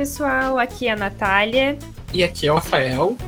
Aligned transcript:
Pessoal. 0.00 0.58
Aqui 0.58 0.88
é 0.88 0.92
a 0.92 0.96
Natália. 0.96 1.78
E 2.10 2.24
aqui 2.24 2.46
é 2.46 2.50
o 2.50 2.54
Rafael. 2.54 3.18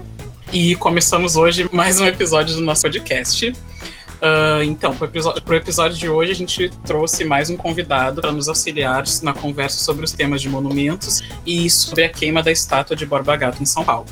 E 0.51 0.75
começamos 0.77 1.37
hoje 1.37 1.69
mais 1.71 2.01
um 2.01 2.07
episódio 2.07 2.55
do 2.55 2.63
nosso 2.63 2.81
podcast. 2.81 3.51
Uh, 3.51 4.63
então, 4.65 4.97
para 4.97 5.05
o 5.05 5.11
episódio, 5.11 5.55
episódio 5.55 5.99
de 5.99 6.09
hoje, 6.09 6.33
a 6.33 6.35
gente 6.35 6.71
trouxe 6.87 7.27
mais 7.27 7.51
um 7.51 7.59
convidado 7.59 8.23
para 8.23 8.33
nos 8.33 8.49
auxiliar 8.49 9.05
na 9.23 9.35
conversa 9.35 9.85
sobre 9.85 10.07
os 10.07 10.13
temas 10.13 10.41
de 10.41 10.49
monumentos 10.49 11.23
e 11.45 11.69
sobre 11.69 12.05
a 12.05 12.09
queima 12.09 12.43
da 12.43 12.51
estátua 12.51 12.97
de 12.97 13.05
Borba 13.05 13.37
Gato 13.37 13.63
em 13.63 13.67
São 13.67 13.85
Paulo. 13.85 14.07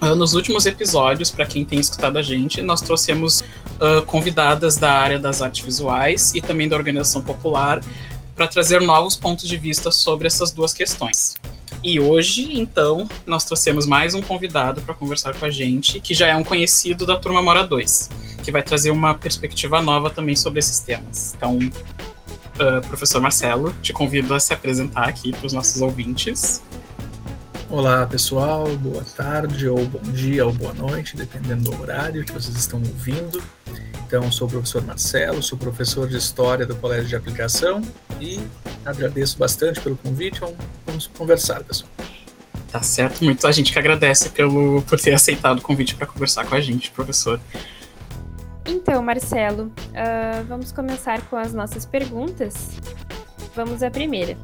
Uh, 0.00 0.14
nos 0.14 0.34
últimos 0.34 0.64
episódios, 0.64 1.28
para 1.28 1.44
quem 1.44 1.64
tem 1.64 1.80
escutado 1.80 2.18
a 2.18 2.22
gente, 2.22 2.62
nós 2.62 2.80
trouxemos 2.80 3.40
uh, 3.40 4.00
convidadas 4.06 4.76
da 4.76 4.92
área 4.92 5.18
das 5.18 5.42
artes 5.42 5.64
visuais 5.64 6.32
e 6.36 6.40
também 6.40 6.68
da 6.68 6.76
organização 6.76 7.20
popular 7.20 7.80
para 8.36 8.46
trazer 8.46 8.80
novos 8.80 9.16
pontos 9.16 9.48
de 9.48 9.56
vista 9.56 9.90
sobre 9.90 10.28
essas 10.28 10.52
duas 10.52 10.72
questões. 10.72 11.34
E 11.82 12.00
hoje, 12.00 12.58
então, 12.58 13.08
nós 13.24 13.44
trouxemos 13.44 13.86
mais 13.86 14.12
um 14.12 14.20
convidado 14.20 14.80
para 14.82 14.94
conversar 14.94 15.34
com 15.34 15.44
a 15.44 15.50
gente, 15.50 16.00
que 16.00 16.12
já 16.12 16.26
é 16.26 16.34
um 16.34 16.42
conhecido 16.42 17.06
da 17.06 17.16
Turma 17.16 17.40
Mora 17.40 17.64
2, 17.64 18.10
que 18.42 18.50
vai 18.50 18.62
trazer 18.64 18.90
uma 18.90 19.14
perspectiva 19.14 19.80
nova 19.80 20.10
também 20.10 20.34
sobre 20.34 20.58
esses 20.58 20.80
temas. 20.80 21.34
Então, 21.36 21.56
uh, 21.56 22.86
professor 22.88 23.20
Marcelo, 23.20 23.72
te 23.80 23.92
convido 23.92 24.34
a 24.34 24.40
se 24.40 24.52
apresentar 24.52 25.08
aqui 25.08 25.30
para 25.30 25.46
os 25.46 25.52
nossos 25.52 25.80
ouvintes. 25.80 26.60
Olá, 27.70 28.04
pessoal, 28.06 28.66
boa 28.78 29.04
tarde, 29.04 29.68
ou 29.68 29.86
bom 29.86 30.02
dia, 30.10 30.44
ou 30.44 30.52
boa 30.52 30.74
noite, 30.74 31.14
dependendo 31.14 31.70
do 31.70 31.80
horário 31.80 32.24
que 32.24 32.32
vocês 32.32 32.56
estão 32.56 32.80
ouvindo. 32.80 33.40
Então, 34.04 34.32
sou 34.32 34.48
o 34.48 34.50
professor 34.50 34.82
Marcelo, 34.82 35.42
sou 35.42 35.56
professor 35.56 36.08
de 36.08 36.16
História 36.16 36.66
do 36.66 36.74
Colégio 36.74 37.06
de 37.06 37.14
Aplicação 37.14 37.82
e 38.20 38.40
agradeço 38.84 39.38
bastante 39.38 39.80
pelo 39.80 39.96
convite. 39.98 40.40
Vamos 40.98 41.06
conversar, 41.06 41.62
pessoal. 41.62 41.88
Tá 42.72 42.82
certo, 42.82 43.24
muito 43.24 43.46
a 43.46 43.52
gente 43.52 43.72
que 43.72 43.78
agradece 43.78 44.30
pelo, 44.30 44.82
por 44.82 45.00
ter 45.00 45.14
aceitado 45.14 45.58
o 45.58 45.62
convite 45.62 45.94
para 45.94 46.08
conversar 46.08 46.44
com 46.44 46.56
a 46.56 46.60
gente, 46.60 46.90
professor. 46.90 47.40
Então, 48.66 49.00
Marcelo, 49.00 49.66
uh, 49.66 50.44
vamos 50.48 50.72
começar 50.72 51.22
com 51.28 51.36
as 51.36 51.54
nossas 51.54 51.86
perguntas. 51.86 52.70
Vamos 53.54 53.84
à 53.84 53.90
primeira. 53.92 54.36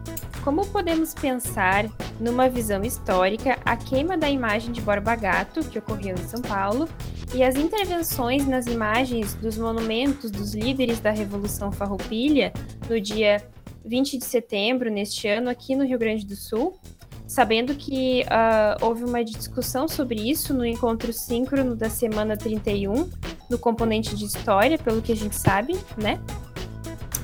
Como 0.44 0.64
podemos 0.66 1.12
pensar, 1.12 1.86
numa 2.20 2.48
visão 2.48 2.84
histórica, 2.84 3.58
a 3.64 3.77
queima 3.77 4.16
da 4.16 4.30
imagem 4.30 4.70
de 4.70 4.80
Borba 4.80 5.16
Gato, 5.16 5.64
que 5.64 5.80
ocorreu 5.80 6.14
em 6.14 6.28
São 6.28 6.41
Paulo, 6.41 6.89
e 7.34 7.42
as 7.42 7.56
intervenções 7.56 8.46
nas 8.46 8.66
imagens 8.66 9.34
dos 9.34 9.58
monumentos 9.58 10.30
dos 10.30 10.55
líderes 10.55 11.00
da 11.00 11.11
Revolução 11.11 11.72
Farroupilha 11.72 12.52
no 12.89 13.00
dia 13.00 13.44
20 13.84 14.18
de 14.18 14.24
setembro, 14.24 14.90
neste 14.90 15.28
ano, 15.28 15.50
aqui 15.50 15.77
no 15.77 15.84
Rio 15.84 15.98
Grande 15.98 16.24
do 16.24 16.36
Sul, 16.36 16.78
sabendo 17.27 17.74
que 17.74 18.22
uh, 18.22 18.84
houve 18.84 19.04
uma 19.04 19.24
discussão 19.24 19.88
sobre 19.88 20.28
isso 20.28 20.54
no 20.54 20.64
encontro 20.64 21.12
síncrono 21.12 21.74
da 21.74 21.90
semana 21.90 22.36
31, 22.36 23.10
no 23.50 23.58
componente 23.58 24.14
de 24.16 24.24
história, 24.24 24.78
pelo 24.78 25.02
que 25.02 25.12
a 25.12 25.16
gente 25.16 25.36
sabe, 25.36 25.77
né? 25.96 26.20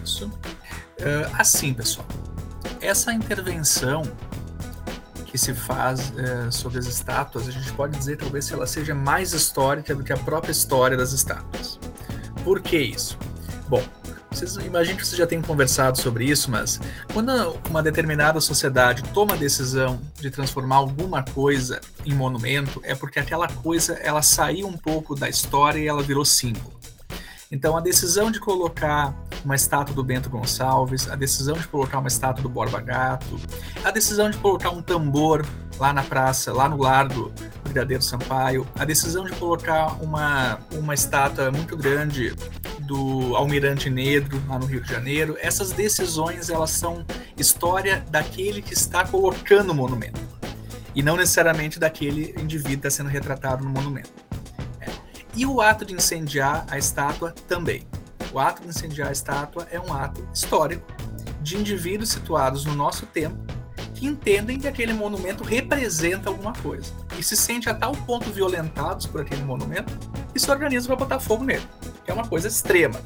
Isso. 0.04 0.26
Uh, 0.26 1.30
assim, 1.38 1.72
pessoal 1.72 2.06
essa 2.80 3.12
intervenção 3.12 4.02
que 5.26 5.38
se 5.38 5.54
faz 5.54 6.12
é, 6.16 6.50
sobre 6.50 6.78
as 6.78 6.86
estátuas, 6.86 7.46
a 7.46 7.52
gente 7.52 7.72
pode 7.74 7.96
dizer 7.96 8.16
talvez 8.16 8.48
que 8.48 8.54
ela 8.54 8.66
seja 8.66 8.94
mais 8.94 9.32
histórica 9.32 9.94
do 9.94 10.02
que 10.02 10.12
a 10.12 10.16
própria 10.16 10.50
história 10.50 10.96
das 10.96 11.12
estátuas. 11.12 11.78
Por 12.42 12.60
que 12.60 12.76
isso? 12.76 13.16
Bom, 13.68 13.82
vocês 14.30 14.56
imagino 14.56 14.96
que 14.96 15.06
vocês 15.06 15.18
já 15.18 15.26
tenham 15.26 15.42
conversado 15.42 15.98
sobre 15.98 16.24
isso, 16.24 16.50
mas 16.50 16.80
quando 17.12 17.58
uma 17.68 17.82
determinada 17.82 18.40
sociedade 18.40 19.02
toma 19.12 19.34
a 19.34 19.36
decisão 19.36 20.00
de 20.20 20.30
transformar 20.30 20.76
alguma 20.76 21.22
coisa 21.22 21.80
em 22.06 22.14
monumento, 22.14 22.80
é 22.84 22.94
porque 22.94 23.18
aquela 23.18 23.48
coisa 23.48 23.94
ela 23.94 24.22
saiu 24.22 24.66
um 24.68 24.76
pouco 24.76 25.14
da 25.14 25.28
história 25.28 25.78
e 25.80 25.88
ela 25.88 26.02
virou 26.02 26.24
símbolo. 26.24 26.78
Então 27.50 27.76
a 27.76 27.80
decisão 27.80 28.30
de 28.30 28.38
colocar 28.38 29.12
uma 29.44 29.56
estátua 29.56 29.94
do 29.94 30.04
Bento 30.04 30.30
Gonçalves, 30.30 31.10
a 31.10 31.16
decisão 31.16 31.56
de 31.56 31.66
colocar 31.66 31.98
uma 31.98 32.06
estátua 32.06 32.42
do 32.42 32.48
Borba 32.48 32.80
Gato, 32.80 33.40
a 33.82 33.90
decisão 33.90 34.30
de 34.30 34.38
colocar 34.38 34.70
um 34.70 34.80
tambor 34.80 35.44
lá 35.76 35.92
na 35.92 36.02
praça, 36.02 36.52
lá 36.52 36.68
no 36.68 36.76
lar 36.76 37.08
do 37.08 37.32
Brigadeiro 37.64 38.02
Sampaio, 38.02 38.66
a 38.78 38.84
decisão 38.84 39.24
de 39.24 39.32
colocar 39.32 40.00
uma, 40.00 40.60
uma 40.72 40.94
estátua 40.94 41.50
muito 41.50 41.76
grande 41.76 42.36
do 42.90 43.36
Almirante 43.36 43.88
Negro 43.88 44.42
lá 44.48 44.58
no 44.58 44.66
Rio 44.66 44.82
de 44.82 44.88
Janeiro, 44.88 45.36
essas 45.40 45.70
decisões 45.70 46.50
elas 46.50 46.70
são 46.70 47.06
história 47.36 48.04
daquele 48.10 48.60
que 48.60 48.74
está 48.74 49.06
colocando 49.06 49.70
o 49.70 49.74
monumento 49.74 50.20
e 50.92 51.00
não 51.00 51.16
necessariamente 51.16 51.78
daquele 51.78 52.34
indivíduo 52.36 52.80
que 52.80 52.88
está 52.88 52.90
sendo 52.90 53.08
retratado 53.08 53.62
no 53.62 53.70
monumento. 53.70 54.10
É. 54.80 54.88
E 55.36 55.46
o 55.46 55.60
ato 55.60 55.84
de 55.84 55.94
incendiar 55.94 56.66
a 56.68 56.78
estátua 56.78 57.32
também. 57.46 57.86
O 58.32 58.40
ato 58.40 58.62
de 58.62 58.68
incendiar 58.70 59.10
a 59.10 59.12
estátua 59.12 59.68
é 59.70 59.78
um 59.78 59.92
ato 59.92 60.28
histórico 60.34 60.92
de 61.40 61.56
indivíduos 61.56 62.10
situados 62.10 62.64
no 62.64 62.74
nosso 62.74 63.06
tempo 63.06 63.38
que 63.94 64.04
entendem 64.04 64.58
que 64.58 64.66
aquele 64.66 64.92
monumento 64.92 65.44
representa 65.44 66.28
alguma 66.28 66.54
coisa 66.54 66.92
e 67.16 67.22
se 67.22 67.36
sente 67.36 67.68
a 67.68 67.74
tal 67.74 67.92
ponto 67.92 68.32
violentados 68.32 69.06
por 69.06 69.20
aquele 69.20 69.44
monumento 69.44 69.96
que 70.32 70.40
se 70.40 70.50
organizam 70.50 70.88
para 70.88 70.96
botar 70.96 71.20
fogo 71.20 71.44
nele, 71.44 71.62
é 72.10 72.14
uma 72.14 72.26
coisa 72.26 72.48
extrema, 72.48 73.00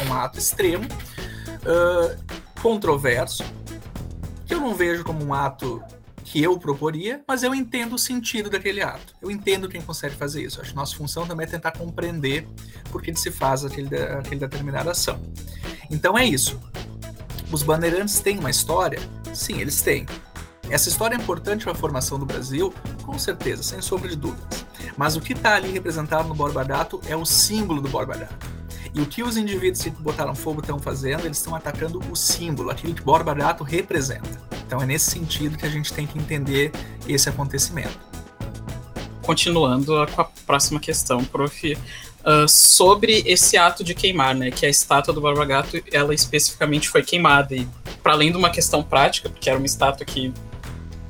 é 0.00 0.08
um 0.08 0.14
ato 0.14 0.38
extremo, 0.38 0.84
uh, 0.84 2.40
controverso, 2.60 3.44
que 4.46 4.54
eu 4.54 4.60
não 4.60 4.74
vejo 4.74 5.04
como 5.04 5.24
um 5.24 5.32
ato 5.32 5.82
que 6.24 6.40
eu 6.40 6.56
proporia, 6.58 7.22
mas 7.26 7.42
eu 7.42 7.52
entendo 7.52 7.94
o 7.94 7.98
sentido 7.98 8.48
daquele 8.48 8.80
ato. 8.80 9.14
Eu 9.20 9.32
entendo 9.32 9.68
quem 9.68 9.82
consegue 9.82 10.14
fazer 10.14 10.44
isso. 10.44 10.60
Acho 10.60 10.70
que 10.70 10.76
nossa 10.76 10.94
função 10.94 11.26
também 11.26 11.44
é 11.44 11.50
tentar 11.50 11.72
compreender 11.72 12.46
por 12.90 13.02
que 13.02 13.12
se 13.16 13.32
faz 13.32 13.64
aquele, 13.64 13.96
aquele 13.96 14.40
determinada 14.40 14.92
ação. 14.92 15.20
Então 15.90 16.16
é 16.16 16.24
isso. 16.24 16.60
Os 17.50 17.64
bandeirantes 17.64 18.20
têm 18.20 18.38
uma 18.38 18.50
história? 18.50 19.00
Sim, 19.34 19.60
eles 19.60 19.82
têm. 19.82 20.06
Essa 20.68 20.88
história 20.88 21.16
é 21.16 21.18
importante 21.18 21.64
para 21.64 21.72
a 21.72 21.74
formação 21.74 22.16
do 22.16 22.24
Brasil, 22.24 22.72
com 23.02 23.18
certeza, 23.18 23.64
sem 23.64 23.82
sombra 23.82 24.08
de 24.08 24.14
dúvidas. 24.14 24.64
Mas 25.00 25.16
o 25.16 25.20
que 25.22 25.32
está 25.32 25.54
ali 25.54 25.72
representado 25.72 26.28
no 26.28 26.34
Borba 26.34 26.62
Gato 26.62 27.00
é 27.08 27.16
o 27.16 27.24
símbolo 27.24 27.80
do 27.80 27.88
Borba 27.88 28.18
Gato. 28.18 28.46
E 28.92 29.00
o 29.00 29.06
que 29.06 29.22
os 29.22 29.38
indivíduos 29.38 29.82
que 29.82 29.88
botaram 29.88 30.34
fogo 30.34 30.60
estão 30.60 30.78
fazendo? 30.78 31.24
Eles 31.24 31.38
estão 31.38 31.54
atacando 31.54 32.02
o 32.12 32.14
símbolo, 32.14 32.68
aquilo 32.70 32.92
que 32.92 33.00
Borba 33.00 33.32
Gato 33.32 33.64
representa. 33.64 34.38
Então 34.66 34.78
é 34.82 34.84
nesse 34.84 35.10
sentido 35.10 35.56
que 35.56 35.64
a 35.64 35.70
gente 35.70 35.90
tem 35.90 36.06
que 36.06 36.18
entender 36.18 36.70
esse 37.08 37.30
acontecimento. 37.30 37.98
Continuando 39.22 40.06
com 40.14 40.20
a 40.20 40.24
próxima 40.46 40.78
questão, 40.78 41.24
prof. 41.24 41.78
Uh, 42.22 42.46
sobre 42.46 43.22
esse 43.24 43.56
ato 43.56 43.82
de 43.82 43.94
queimar, 43.94 44.34
né? 44.34 44.50
Que 44.50 44.66
a 44.66 44.68
estátua 44.68 45.14
do 45.14 45.22
Barba 45.22 45.46
Gato, 45.46 45.82
ela 45.90 46.12
especificamente 46.12 46.90
foi 46.90 47.02
queimada. 47.02 47.54
E 47.56 47.66
para 48.02 48.12
além 48.12 48.30
de 48.30 48.36
uma 48.36 48.50
questão 48.50 48.82
prática, 48.82 49.30
porque 49.30 49.48
era 49.48 49.58
uma 49.58 49.64
estátua 49.64 50.04
que 50.04 50.30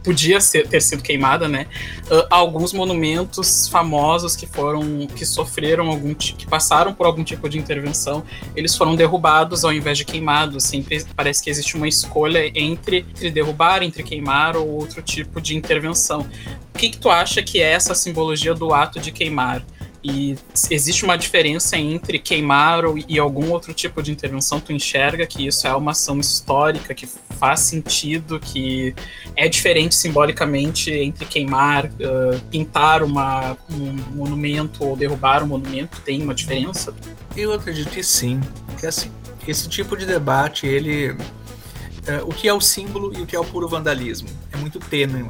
podia 0.03 0.41
ser, 0.41 0.67
ter 0.67 0.81
sido 0.81 1.03
queimada, 1.03 1.49
né? 1.49 1.67
Uh, 2.11 2.27
alguns 2.31 2.73
monumentos 2.73 3.69
famosos 3.69 4.35
que 4.35 4.47
foram, 4.47 5.07
que 5.07 5.25
sofreram 5.25 5.89
algum, 5.89 6.15
que 6.15 6.47
passaram 6.47 6.93
por 6.95 7.07
algum 7.07 7.23
tipo 7.23 7.49
de 7.49 7.59
intervenção, 7.59 8.25
eles 8.57 8.77
foram 8.77 8.97
derrubados 8.97 9.65
ao 9.65 9.73
invés 9.73 9.99
de 9.99 10.05
queimados. 10.05 10.65
Sempre 10.65 11.05
parece 11.15 11.43
que 11.43 11.51
existe 11.51 11.77
uma 11.77 11.89
escolha 11.89 12.51
entre, 12.55 12.99
entre 13.11 13.31
derrubar, 13.31 13.83
entre 13.83 14.03
queimar 14.03 14.57
ou 14.57 14.69
outro 14.69 15.03
tipo 15.03 15.41
de 15.41 15.57
intervenção. 15.57 16.27
O 16.75 16.79
que, 16.79 16.91
que 16.91 16.99
tu 16.99 17.11
acha 17.11 17.43
que 17.43 17.61
é 17.61 17.73
essa 17.73 17.95
simbologia 17.95 18.55
do 18.55 18.73
ato 18.73 18.99
de 18.99 19.13
queimar? 19.13 19.63
E 20.03 20.35
existe 20.71 21.05
uma 21.05 21.17
diferença 21.17 21.77
entre 21.77 22.19
queimar 22.19 22.85
e 23.07 23.19
algum 23.19 23.51
outro 23.51 23.75
tipo 23.75 24.03
de 24.03 24.11
intervenção? 24.11 24.59
Tu 24.59 24.73
enxerga 24.73 25.27
que 25.27 25.47
isso 25.47 25.67
é 25.67 25.75
uma 25.75 25.91
ação 25.91 26.19
histórica, 26.19 26.95
que 26.95 27.07
faz 27.41 27.61
sentido, 27.61 28.39
que 28.39 28.95
é 29.35 29.49
diferente 29.49 29.95
simbolicamente 29.95 30.93
entre 30.93 31.25
queimar, 31.25 31.87
uh, 31.87 32.39
pintar 32.51 33.03
uma, 33.03 33.57
um 33.71 33.93
monumento 34.15 34.85
ou 34.85 34.95
derrubar 34.95 35.43
um 35.43 35.47
monumento? 35.47 36.03
Tem 36.03 36.23
uma 36.23 36.35
diferença? 36.35 36.95
Eu 37.35 37.55
acredito 37.55 37.89
que 37.89 38.03
sim. 38.03 38.39
Que 38.79 38.87
assim, 38.87 39.11
esse 39.49 39.69
tipo 39.69 39.97
de 39.97 40.05
debate, 40.05 40.67
ele. 40.67 41.13
Uh, 41.13 42.27
o 42.27 42.29
que 42.29 42.47
é 42.47 42.53
o 42.53 42.61
símbolo 42.61 43.17
e 43.17 43.23
o 43.23 43.27
que 43.27 43.35
é 43.35 43.41
o 43.41 43.45
puro 43.45 43.67
vandalismo? 43.67 44.29
É 44.53 44.57
muito 44.59 44.79
tênue 44.79 45.25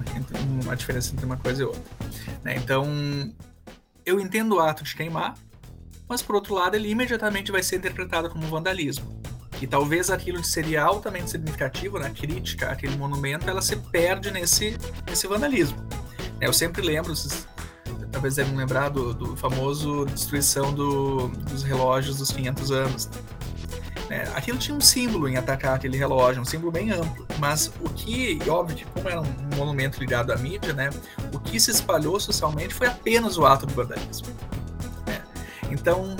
uma 0.65 0.75
diferença 0.75 1.13
entre 1.13 1.25
uma 1.25 1.37
coisa 1.37 1.63
e 1.63 1.65
outra. 1.65 1.83
Né? 2.43 2.57
Então, 2.57 2.87
eu 4.05 4.19
entendo 4.19 4.57
o 4.57 4.61
ato 4.61 4.83
de 4.83 4.95
queimar, 4.97 5.37
mas 6.09 6.23
por 6.23 6.35
outro 6.35 6.55
lado, 6.55 6.75
ele 6.75 6.89
imediatamente 6.91 7.53
vai 7.53 7.63
ser 7.63 7.77
interpretado 7.77 8.29
como 8.31 8.47
vandalismo. 8.49 9.21
E 9.61 9.67
talvez 9.67 10.11
aquilo 10.11 10.41
que 10.41 10.49
seria 10.49 10.83
altamente 10.83 11.31
significativo 11.31 11.99
na 11.99 12.09
né, 12.09 12.15
crítica 12.19 12.71
àquele 12.71 12.97
monumento, 12.97 13.49
ela 13.49 13.61
se 13.61 13.77
perde 13.77 14.31
nesse, 14.31 14.79
nesse 15.07 15.27
vandalismo. 15.27 15.79
É, 16.41 16.47
eu 16.47 16.53
sempre 16.53 16.81
lembro, 16.81 17.15
vocês 17.15 17.47
talvez 18.11 18.35
devem 18.35 18.57
lembrar 18.57 18.89
do, 18.89 19.15
do 19.15 19.37
famoso 19.37 20.05
destruição 20.07 20.73
do, 20.73 21.29
dos 21.29 21.63
relógios 21.63 22.19
dos 22.19 22.31
500 22.33 22.71
anos. 22.73 23.11
Né? 24.09 24.25
Aquilo 24.35 24.59
tinha 24.59 24.77
um 24.77 24.81
símbolo 24.81 25.29
em 25.29 25.37
atacar 25.37 25.77
aquele 25.77 25.97
relógio, 25.97 26.43
um 26.43 26.45
símbolo 26.45 26.73
bem 26.73 26.91
amplo. 26.91 27.27
Mas 27.39 27.71
o 27.81 27.89
que, 27.91 28.39
óbvio 28.49 28.77
que 28.77 28.85
como 28.87 29.09
era 29.09 29.21
um 29.21 29.57
monumento 29.57 30.01
ligado 30.01 30.33
à 30.33 30.37
mídia, 30.37 30.73
né, 30.73 30.91
o 31.33 31.39
que 31.39 31.61
se 31.61 31.71
espalhou 31.71 32.19
socialmente 32.19 32.75
foi 32.75 32.89
apenas 32.89 33.39
o 33.39 33.47
ato 33.47 33.67
do 33.67 33.75
vandalismo. 33.75 34.29
Né? 35.07 35.23
Então, 35.71 36.17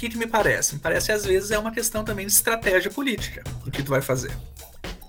que, 0.00 0.08
que 0.08 0.16
me 0.16 0.26
parece? 0.26 0.74
Me 0.74 0.80
parece 0.80 1.12
às 1.12 1.26
vezes 1.26 1.50
é 1.50 1.58
uma 1.58 1.70
questão 1.70 2.02
também 2.02 2.26
de 2.26 2.32
estratégia 2.32 2.90
política 2.90 3.44
do 3.62 3.70
que 3.70 3.82
tu 3.82 3.90
vai 3.90 4.00
fazer. 4.00 4.34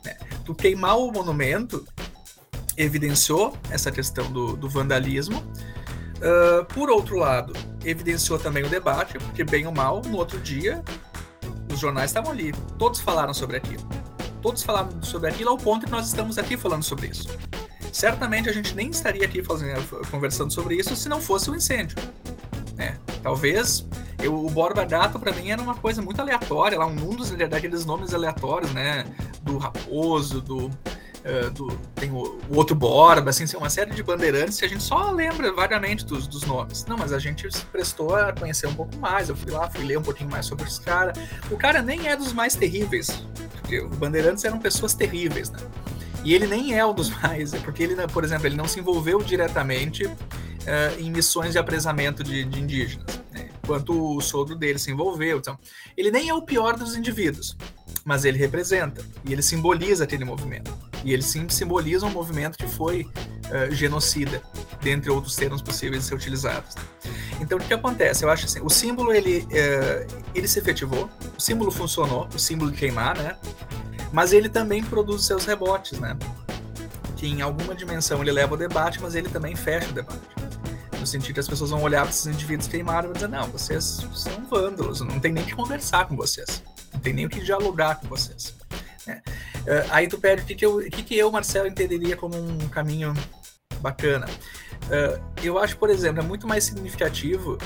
Né? 0.04 0.18
Tu 0.44 0.54
queimar 0.54 0.98
o 0.98 1.10
monumento 1.12 1.88
evidenciou 2.76 3.58
essa 3.70 3.90
questão 3.90 4.30
do, 4.32 4.58
do 4.58 4.68
vandalismo. 4.68 5.40
Uh, 6.18 6.66
por 6.74 6.90
outro 6.90 7.16
lado, 7.16 7.54
evidenciou 7.86 8.38
também 8.38 8.64
o 8.64 8.70
debate, 8.70 9.18
porque 9.18 9.44
bem 9.46 9.66
ou 9.66 9.72
mal, 9.72 10.02
no 10.02 10.18
outro 10.18 10.40
dia, 10.40 10.84
os 11.72 11.80
jornais 11.80 12.12
estavam 12.12 12.32
ali, 12.32 12.52
todos 12.78 13.00
falaram 13.00 13.34
sobre 13.34 13.58
aquilo. 13.58 13.88
Todos 14.42 14.62
falaram 14.62 15.02
sobre 15.02 15.30
aquilo 15.30 15.52
ao 15.52 15.58
ponto 15.58 15.86
que 15.86 15.92
nós 15.92 16.08
estamos 16.08 16.38
aqui 16.38 16.58
falando 16.58 16.84
sobre 16.84 17.08
isso. 17.08 17.30
Certamente 17.94 18.50
a 18.50 18.54
gente 18.54 18.76
nem 18.76 18.90
estaria 18.90 19.26
aqui 19.26 19.42
fazendo, 19.42 19.82
conversando 20.10 20.52
sobre 20.52 20.76
isso 20.76 20.96
se 20.96 21.08
não 21.08 21.22
fosse 21.22 21.50
o 21.50 21.54
um 21.54 21.56
incêndio. 21.56 21.98
Né? 22.76 22.98
Talvez 23.24 23.86
eu, 24.22 24.34
o 24.34 24.50
Borba 24.50 24.86
Gato 24.86 25.20
para 25.20 25.32
mim 25.32 25.50
era 25.50 25.62
uma 25.62 25.76
coisa 25.76 26.02
muito 26.02 26.22
aleatória, 26.22 26.78
lá 26.78 26.86
um 26.86 26.96
mundo 26.96 27.26
daqueles 27.48 27.86
nomes 27.86 28.14
aleatórios, 28.14 28.72
né? 28.74 29.06
Do 29.44 29.58
Raposo, 29.58 30.42
do 30.42 30.72
Uh, 31.22 31.52
do, 31.52 31.68
tem 31.94 32.10
o, 32.12 32.40
o, 32.50 32.58
outro 32.58 32.76
Borba, 32.76 33.30
assim, 33.30 33.46
uma 33.56 33.70
série 33.70 33.92
de 33.92 34.02
bandeirantes 34.02 34.60
que 34.60 34.66
a 34.66 34.68
gente 34.68 34.82
só 34.82 35.12
lembra 35.12 35.54
vagamente 35.54 36.04
dos, 36.04 36.26
dos, 36.26 36.42
nomes. 36.46 36.84
Não, 36.88 36.98
mas 36.98 37.14
a 37.14 37.20
gente 37.20 37.50
se 37.56 37.64
prestou 37.66 38.16
a 38.16 38.34
conhecer 38.34 38.66
um 38.66 38.74
pouco 38.74 38.98
mais. 38.98 39.30
Eu 39.30 39.36
fui 39.36 39.52
lá, 39.52 39.70
fui 39.70 39.86
ler 39.86 40.00
um 40.00 40.02
pouquinho 40.02 40.32
mais 40.32 40.48
sobre 40.48 40.66
esse 40.66 40.82
cara. 40.82 41.14
O 41.52 41.58
cara 41.58 41.80
nem 41.80 42.08
é 42.08 42.16
dos 42.16 42.34
mais 42.34 42.56
terríveis, 42.56 43.24
porque 43.52 43.82
os 43.82 43.96
bandeirantes 43.98 44.44
eram 44.44 44.58
pessoas 44.58 44.96
terríveis, 44.96 45.52
né? 45.52 45.60
E 46.24 46.34
ele 46.34 46.48
nem 46.48 46.74
é 46.74 46.84
um 46.84 46.94
dos 46.94 47.12
mais, 47.22 47.54
porque 47.54 47.84
ele, 47.84 47.96
por 48.08 48.24
exemplo, 48.24 48.48
ele 48.48 48.56
não 48.56 48.68
se 48.68 48.80
envolveu 48.80 49.22
diretamente 49.22 50.06
uh, 50.06 51.00
em 51.00 51.12
missões 51.12 51.52
de 51.52 51.60
apresamento 51.60 52.24
de, 52.24 52.44
de 52.46 52.60
indígenas, 52.60 53.21
enquanto 53.72 54.18
o 54.18 54.20
sogro 54.20 54.56
dele 54.56 54.78
se 54.78 54.92
envolveu. 54.92 55.38
Então, 55.38 55.58
ele 55.96 56.12
nem 56.12 56.28
é 56.30 56.34
o 56.34 56.42
pior 56.42 56.76
dos 56.76 56.96
indivíduos, 56.96 57.56
mas 58.04 58.26
ele 58.26 58.38
representa 58.38 59.04
e 59.24 59.32
ele 59.32 59.42
simboliza 59.42 60.04
aquele 60.04 60.26
movimento. 60.26 60.78
E 61.06 61.14
ele 61.14 61.22
sim 61.22 61.48
simboliza 61.48 62.06
um 62.06 62.10
movimento 62.10 62.58
que 62.58 62.68
foi 62.68 63.04
uh, 63.04 63.74
genocida, 63.74 64.42
dentre 64.82 65.10
outros 65.10 65.36
termos 65.36 65.62
possíveis 65.62 66.04
de 66.04 66.10
ser 66.10 66.16
utilizados. 66.16 66.76
Então, 67.40 67.58
o 67.58 67.62
que 67.62 67.74
acontece? 67.74 68.26
Eu 68.26 68.30
acho 68.30 68.46
assim, 68.46 68.60
o 68.62 68.70
símbolo, 68.70 69.14
ele, 69.14 69.40
uh, 69.40 70.22
ele 70.36 70.48
se 70.48 70.60
efetivou, 70.60 71.10
o 71.38 71.42
símbolo 71.42 71.72
funcionou, 71.72 72.28
o 72.36 72.40
símbolo 72.40 72.72
de 72.72 72.78
queimar, 72.78 73.18
né? 73.18 73.38
Mas 74.12 74.34
ele 74.34 74.50
também 74.50 74.84
produz 74.84 75.26
seus 75.26 75.46
rebotes, 75.46 75.98
né? 75.98 76.18
Que 77.16 77.26
em 77.28 77.42
alguma 77.42 77.74
dimensão 77.74 78.22
ele 78.22 78.32
leva 78.32 78.54
o 78.54 78.58
debate, 78.58 79.02
mas 79.02 79.16
ele 79.16 79.30
também 79.30 79.56
fecha 79.56 79.90
o 79.90 79.94
debate. 79.94 80.41
No 81.02 81.08
sentido 81.08 81.34
que 81.34 81.40
as 81.40 81.48
pessoas 81.48 81.72
vão 81.72 81.82
olhar 81.82 82.02
para 82.02 82.12
esses 82.12 82.28
indivíduos 82.28 82.68
queimados 82.68 83.06
e 83.06 83.08
vão 83.08 83.14
dizer, 83.14 83.28
não, 83.28 83.48
vocês 83.48 84.06
são 84.14 84.46
vândalos, 84.46 85.02
não 85.02 85.20
tem 85.20 85.34
nem 85.34 85.44
que 85.44 85.56
conversar 85.56 86.08
com 86.08 86.16
vocês, 86.16 86.64
não 86.94 87.00
tem 87.00 87.12
nem 87.12 87.26
o 87.26 87.30
que 87.30 87.40
dialogar 87.40 88.00
com 88.00 88.08
vocês. 88.08 88.54
Né? 89.08 89.20
Uh, 89.62 89.90
aí 89.90 90.08
tu 90.08 90.20
pede 90.20 90.44
o 90.44 90.46
que, 90.46 90.54
que, 90.54 90.64
eu, 90.64 90.78
que, 90.78 91.02
que 91.02 91.18
eu, 91.18 91.32
Marcelo, 91.32 91.68
entenderia 91.68 92.16
como 92.16 92.38
um 92.38 92.70
caminho 92.70 93.16
bacana. 93.80 94.28
Uh, 94.86 95.20
eu 95.44 95.58
acho, 95.58 95.76
por 95.78 95.90
exemplo, 95.90 96.22
é 96.22 96.24
muito 96.24 96.48
mais 96.48 96.66
significativo, 96.66 97.58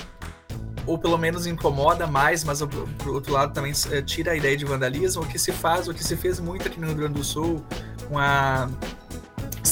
ou 0.86 0.98
pelo 0.98 1.18
menos 1.18 1.46
incomoda 1.46 2.08
mais, 2.08 2.42
mas 2.46 2.62
por 2.62 3.10
outro 3.10 3.34
lado 3.34 3.54
também 3.54 3.74
uh, 3.74 4.02
tira 4.02 4.32
a 4.32 4.36
ideia 4.38 4.56
de 4.56 4.64
vandalismo, 4.64 5.24
o 5.24 5.28
que 5.28 5.38
se 5.38 5.52
faz, 5.52 5.90
o 5.90 5.94
que 5.94 6.06
se 6.06 6.16
fez 6.16 6.40
muito 6.40 6.66
aqui 6.70 6.80
no 6.80 6.88
Rio 6.88 6.96
Grande 6.96 7.16
do 7.16 7.24
Sul 7.24 7.62
com 8.08 8.18
a 8.18 8.70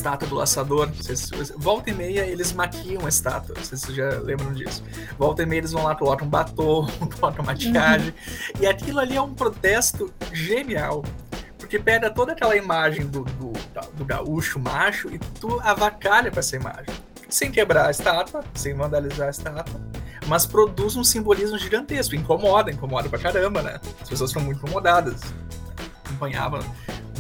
estátua 0.04 0.28
do 0.28 0.36
laçador. 0.36 0.92
Vocês, 0.92 1.54
volta 1.56 1.90
e 1.90 1.94
meia 1.94 2.26
eles 2.26 2.52
maquiam 2.52 3.06
a 3.06 3.10
estátua. 3.10 3.56
Vocês 3.56 3.82
já 3.96 4.10
lembram 4.20 4.54
disso. 4.54 4.84
Volta 5.18 5.44
e 5.44 5.46
meia 5.46 5.60
eles 5.60 5.72
vão 5.72 5.84
lá, 5.84 5.96
colocam 5.96 6.28
um 6.28 6.30
batom, 6.30 6.86
colocam 7.20 7.46
maquiagem. 7.46 8.10
Uhum. 8.10 8.62
E 8.62 8.68
aquilo 8.68 9.00
ali 9.00 9.16
é 9.16 9.22
um 9.22 9.34
protesto 9.34 10.14
genial 10.34 11.04
que 11.70 11.80
pega 11.80 12.10
toda 12.10 12.34
aquela 12.34 12.56
imagem 12.56 13.08
do, 13.08 13.24
do, 13.24 13.54
do 13.94 14.06
gaúcho 14.06 14.60
macho 14.60 15.10
e 15.10 15.18
tu 15.18 15.60
avacalha 15.62 16.30
com 16.30 16.40
essa 16.40 16.56
imagem. 16.56 16.94
Sem 17.30 17.50
quebrar 17.50 17.88
a 17.88 17.92
estátua, 17.92 18.44
sem 18.54 18.76
vandalizar 18.76 19.28
a 19.28 19.32
estátua, 19.32 19.82
mas 20.28 20.46
produz 20.46 20.96
um 20.96 21.04
simbolismo 21.04 21.58
gigantesco. 21.58 22.14
Incomoda, 22.16 22.70
incomoda 22.70 23.10
pra 23.10 23.18
caramba, 23.18 23.64
né? 23.64 23.80
As 24.02 24.10
pessoas 24.10 24.32
ficam 24.32 24.44
muito 24.44 24.60
incomodadas. 24.60 25.22
Acompanhavam 26.06 26.60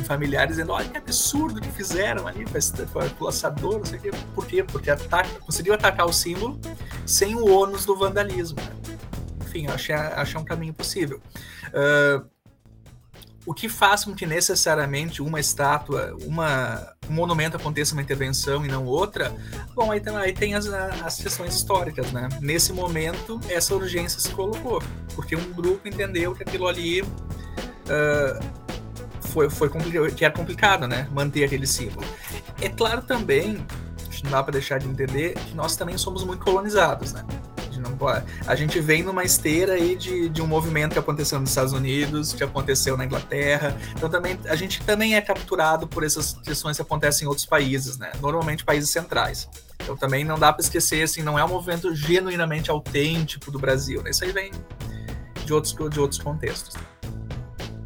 familiares 0.03 0.55
dizendo: 0.55 0.71
olha 0.71 0.87
que 0.87 0.97
absurdo 0.97 1.61
que 1.61 1.69
fizeram 1.69 2.27
ali 2.27 2.45
o 2.45 3.23
laçador, 3.23 3.79
não 3.79 3.85
sei 3.85 3.99
o 3.99 4.01
quê. 4.01 4.11
Por 4.33 4.45
quê? 4.45 4.63
Porque 4.63 4.89
ataca, 4.89 5.29
conseguiu 5.39 5.73
atacar 5.73 6.05
o 6.05 6.13
símbolo 6.13 6.59
sem 7.05 7.35
o 7.35 7.45
ônus 7.45 7.85
do 7.85 7.95
vandalismo. 7.95 8.57
Né? 8.59 8.97
Enfim, 9.41 9.67
achei, 9.67 9.95
achei 9.95 10.39
um 10.39 10.45
caminho 10.45 10.73
possível. 10.73 11.21
Uh, 11.69 12.25
o 13.45 13.53
que 13.53 13.67
faz 13.67 14.05
com 14.05 14.15
que 14.15 14.25
necessariamente 14.25 15.21
uma 15.21 15.39
estátua, 15.39 16.15
uma, 16.21 16.95
um 17.09 17.13
monumento 17.13 17.57
aconteça 17.57 17.93
uma 17.93 18.01
intervenção 18.01 18.65
e 18.65 18.69
não 18.69 18.85
outra? 18.85 19.35
Bom, 19.75 19.91
aí 19.91 19.99
tem, 19.99 20.15
aí 20.15 20.33
tem 20.33 20.55
as, 20.55 20.67
as 20.67 21.17
questões 21.17 21.55
históricas, 21.55 22.11
né? 22.11 22.29
Nesse 22.39 22.71
momento, 22.71 23.39
essa 23.49 23.75
urgência 23.75 24.19
se 24.19 24.29
colocou, 24.29 24.81
porque 25.13 25.35
um 25.35 25.51
grupo 25.51 25.87
entendeu 25.87 26.33
que 26.33 26.43
aquilo 26.43 26.67
ali 26.67 27.01
uh, 27.01 28.62
foi, 29.33 29.49
foi 29.49 29.69
que 30.15 30.23
era 30.23 30.33
complicado, 30.33 30.87
né? 30.87 31.07
Manter 31.11 31.43
aquele 31.43 31.65
símbolo. 31.65 32.05
É 32.61 32.69
claro 32.69 33.01
também, 33.01 33.65
não 34.23 34.31
dá 34.31 34.43
para 34.43 34.53
deixar 34.53 34.77
de 34.77 34.87
entender, 34.87 35.33
que 35.33 35.55
nós 35.55 35.75
também 35.75 35.97
somos 35.97 36.23
muito 36.23 36.43
colonizados, 36.43 37.11
né? 37.13 37.25
A 38.47 38.55
gente 38.55 38.79
vem 38.79 39.03
numa 39.03 39.23
esteira 39.23 39.73
aí 39.73 39.95
de, 39.95 40.27
de 40.29 40.41
um 40.41 40.47
movimento 40.47 40.93
que 40.93 40.99
aconteceu 40.99 41.39
nos 41.39 41.49
Estados 41.49 41.73
Unidos, 41.73 42.33
que 42.33 42.43
aconteceu 42.43 42.97
na 42.97 43.05
Inglaterra. 43.05 43.77
Então 43.95 44.09
também 44.09 44.39
a 44.47 44.55
gente 44.55 44.81
também 44.83 45.15
é 45.15 45.21
capturado 45.21 45.87
por 45.87 46.03
essas 46.03 46.33
questões 46.43 46.75
que 46.77 46.81
acontecem 46.81 47.25
em 47.25 47.27
outros 47.27 47.45
países, 47.45 47.97
né? 47.97 48.11
Normalmente 48.21 48.63
países 48.63 48.89
centrais. 48.89 49.49
Então 49.81 49.95
também 49.95 50.23
não 50.23 50.39
dá 50.39 50.51
para 50.51 50.61
esquecer 50.61 51.03
assim, 51.03 51.21
não 51.21 51.37
é 51.37 51.43
um 51.43 51.49
movimento 51.49 51.93
genuinamente 51.93 52.71
autêntico 52.71 53.51
do 53.51 53.59
Brasil. 53.59 54.01
Né? 54.01 54.09
Isso 54.09 54.23
aí 54.23 54.31
vem 54.31 54.51
de 55.45 55.53
outros 55.53 55.75
de 55.89 55.99
outros 55.99 56.19
contextos. 56.19 56.75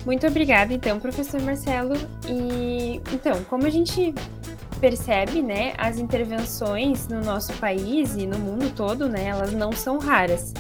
Muito 0.07 0.25
obrigada, 0.25 0.73
então, 0.73 1.01
professor 1.01 1.41
Marcelo. 1.41 1.93
E 2.29 3.01
então, 3.11 3.43
como 3.49 3.65
a 3.65 3.69
gente 3.69 4.15
percebe, 4.79 5.41
né, 5.41 5.73
as 5.77 5.99
intervenções 5.99 7.09
no 7.09 7.19
nosso 7.19 7.51
país 7.55 8.15
e 8.15 8.25
no 8.25 8.39
mundo 8.39 8.73
todo, 8.73 9.09
né, 9.09 9.25
elas 9.25 9.51
não 9.51 9.73
são 9.73 9.97
raras. 9.97 10.53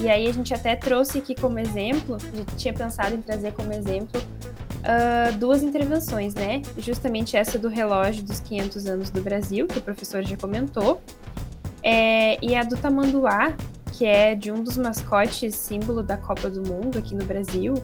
E 0.00 0.08
aí 0.08 0.28
a 0.28 0.32
gente 0.32 0.54
até 0.54 0.76
trouxe 0.76 1.18
aqui 1.18 1.34
como 1.34 1.58
exemplo, 1.58 2.14
a 2.14 2.36
gente 2.36 2.54
tinha 2.54 2.72
pensado 2.72 3.16
em 3.16 3.20
trazer 3.20 3.52
como 3.54 3.72
exemplo 3.72 4.20
uh, 4.20 5.36
duas 5.38 5.64
intervenções, 5.64 6.32
né? 6.32 6.62
Justamente 6.78 7.36
essa 7.36 7.58
do 7.58 7.68
relógio 7.68 8.22
dos 8.22 8.38
500 8.38 8.86
anos 8.86 9.10
do 9.10 9.20
Brasil, 9.20 9.66
que 9.66 9.78
o 9.78 9.82
professor 9.82 10.22
já 10.22 10.36
comentou, 10.36 11.02
é, 11.82 12.38
e 12.40 12.54
a 12.54 12.62
do 12.62 12.76
tamanduá, 12.76 13.56
que 13.92 14.06
é 14.06 14.36
de 14.36 14.52
um 14.52 14.62
dos 14.62 14.76
mascotes 14.76 15.56
símbolo 15.56 16.00
da 16.00 16.16
Copa 16.16 16.48
do 16.48 16.62
Mundo 16.62 16.96
aqui 16.96 17.16
no 17.16 17.24
Brasil, 17.24 17.74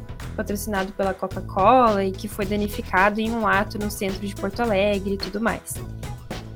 patrocinado 0.40 0.92
pela 0.92 1.12
Coca-Cola 1.12 2.02
e 2.02 2.12
que 2.12 2.26
foi 2.26 2.46
danificado 2.46 3.20
em 3.20 3.30
um 3.30 3.46
ato 3.46 3.78
no 3.78 3.90
centro 3.90 4.26
de 4.26 4.34
Porto 4.34 4.60
Alegre 4.60 5.14
e 5.14 5.18
tudo 5.18 5.38
mais. 5.38 5.74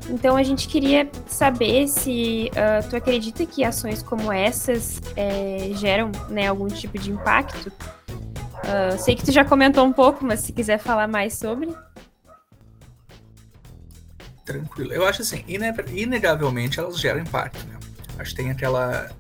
Então 0.09 0.37
a 0.37 0.43
gente 0.43 0.69
queria 0.69 1.09
saber 1.27 1.87
se 1.87 2.51
uh, 2.53 2.89
tu 2.89 2.97
acredita 2.97 3.45
que 3.45 3.63
ações 3.63 4.03
como 4.03 4.33
essas 4.33 5.01
é, 5.17 5.71
geram 5.75 6.11
né, 6.31 6.49
algum 6.49 6.67
tipo 6.67 6.99
de 6.99 7.11
impacto. 7.11 7.69
Uh, 7.69 8.99
sei 8.99 9.15
que 9.15 9.25
tu 9.25 9.33
já 9.33 9.45
comentou 9.45 9.85
um 9.85 9.93
pouco, 9.93 10.25
mas 10.25 10.41
se 10.41 10.53
quiser 10.53 10.79
falar 10.79 11.07
mais 11.07 11.35
sobre. 11.35 11.75
Tranquilo. 14.47 14.93
Eu 14.93 15.07
acho 15.07 15.21
assim, 15.21 15.45
inegavelmente 15.93 16.81
elas 16.81 16.99
geram 16.99 17.21
impacto. 17.21 17.67
Né? 17.67 17.79
Acho 18.19 18.31
que 18.31 18.37
tem 18.37 18.51
aquela 18.51 19.11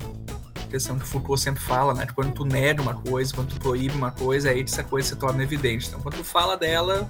questão 0.74 0.98
que 0.98 1.06
Foucault 1.06 1.40
sempre 1.40 1.62
fala, 1.62 1.94
né? 1.94 2.04
Quando 2.12 2.32
tu 2.32 2.44
nega 2.44 2.82
uma 2.82 2.94
coisa, 2.94 3.32
quando 3.32 3.50
tu 3.50 3.60
proíbe 3.60 3.94
uma 3.94 4.10
coisa, 4.10 4.50
aí 4.50 4.60
essa 4.60 4.82
coisa 4.82 5.10
se 5.10 5.14
torna 5.14 5.40
evidente. 5.40 5.86
Então, 5.86 6.00
quando 6.00 6.16
tu 6.16 6.24
fala 6.24 6.56
dela, 6.56 7.08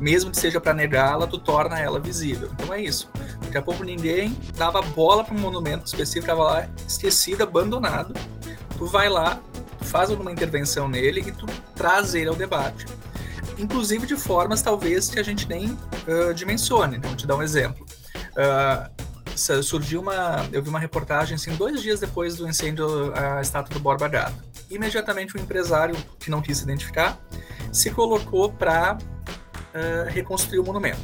mesmo 0.00 0.30
que 0.30 0.36
seja 0.36 0.60
para 0.60 0.72
negá-la, 0.72 1.26
tu 1.26 1.38
torna 1.38 1.76
ela 1.80 1.98
visível. 1.98 2.48
Então 2.52 2.72
é 2.72 2.80
isso. 2.80 3.10
Daqui 3.42 3.58
a 3.58 3.62
pouco 3.62 3.82
ninguém 3.82 4.38
dava 4.56 4.80
bola 4.80 5.24
para 5.24 5.34
um 5.34 5.40
monumento 5.40 5.86
específico, 5.86 6.20
estava 6.20 6.44
lá 6.44 6.68
esquecido, 6.86 7.42
abandonado. 7.42 8.14
Tu 8.76 8.86
vai 8.86 9.08
lá, 9.08 9.40
tu 9.76 9.84
faz 9.84 10.08
alguma 10.10 10.30
intervenção 10.30 10.86
nele 10.86 11.20
e 11.26 11.32
tu 11.32 11.46
traz 11.74 12.14
ele 12.14 12.28
ao 12.28 12.36
debate. 12.36 12.86
Inclusive 13.58 14.06
de 14.06 14.14
formas 14.14 14.62
talvez 14.62 15.08
que 15.08 15.18
a 15.18 15.22
gente 15.24 15.48
nem 15.48 15.72
uh, 15.72 16.32
dimensione. 16.32 16.98
Então, 16.98 17.10
vou 17.10 17.16
te 17.16 17.26
dar 17.26 17.34
um 17.34 17.42
exemplo. 17.42 17.84
Uh, 18.36 18.97
surgiu 19.62 20.00
uma. 20.00 20.48
Eu 20.52 20.62
vi 20.62 20.68
uma 20.68 20.78
reportagem 20.78 21.34
assim, 21.34 21.54
dois 21.54 21.80
dias 21.82 22.00
depois 22.00 22.36
do 22.36 22.48
incêndio 22.48 23.12
à 23.14 23.40
estátua 23.40 23.74
do 23.74 23.80
Borba 23.80 24.08
Gato. 24.08 24.34
imediatamente 24.70 25.36
o 25.36 25.38
um 25.38 25.42
empresário 25.42 25.96
que 26.18 26.30
não 26.30 26.42
quis 26.42 26.58
se 26.58 26.64
identificar 26.64 27.18
se 27.72 27.90
colocou 27.90 28.50
para 28.52 28.96
uh, 28.96 28.98
eh, 29.74 30.06
reconstruir 30.08 30.58
o 30.58 30.64
monumento. 30.64 30.98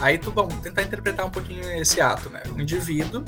Aí 0.00 0.18
tu 0.18 0.30
vamos 0.30 0.54
tentar 0.56 0.82
interpretar 0.82 1.24
um 1.24 1.30
pouquinho 1.30 1.62
esse 1.80 2.00
ato, 2.00 2.28
né? 2.28 2.42
Um 2.54 2.60
indivíduo 2.60 3.24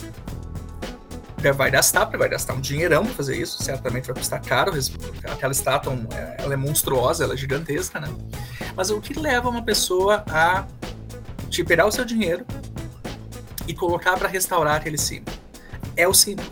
vai 1.55 1.71
gastar, 1.71 2.05
vai 2.05 2.29
gastar 2.29 2.55
um 2.55 2.61
dinheirão 2.61 3.05
para 3.05 3.15
fazer 3.15 3.37
isso, 3.37 3.63
certamente 3.63 4.07
vai 4.07 4.17
custar 4.17 4.43
caro, 4.43 4.73
aquela 5.25 5.53
estátua 5.53 5.95
é, 6.13 6.43
ela 6.43 6.55
é 6.55 6.57
monstruosa, 6.57 7.23
ela 7.23 7.35
é 7.35 7.37
gigantesca, 7.37 8.01
né? 8.01 8.09
Mas 8.75 8.91
o 8.91 9.01
que 9.01 9.19
leva 9.19 9.49
uma 9.49 9.63
pessoa 9.63 10.25
a 10.29 10.67
te 11.49 11.63
pegar 11.63 11.87
o 11.87 11.93
seu 11.93 12.05
dinheiro 12.05 12.45
e 13.69 13.75
colocar 13.75 14.19
para 14.19 14.29
restaurar 14.29 14.77
aquele 14.77 14.99
símbolo? 14.99 15.37
É 15.95 16.09
o 16.09 16.15
símbolo. 16.15 16.51